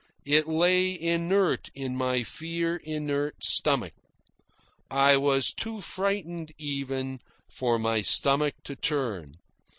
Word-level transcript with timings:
It 0.25 0.47
lay 0.47 0.99
inert 0.99 1.69
in 1.75 1.95
my 1.95 2.23
fear 2.23 2.77
inert 2.77 3.43
stomach. 3.43 3.93
I 4.89 5.15
was 5.15 5.53
too 5.53 5.79
frightened, 5.79 6.53
even, 6.57 7.19
for 7.47 7.77
my 7.77 8.01
stomach 8.01 8.55
to 8.63 8.75
turn. 8.75 9.35